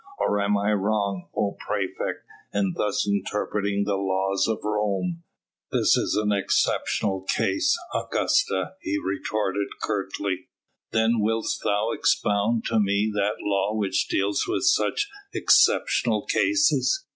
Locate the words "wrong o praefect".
0.73-2.25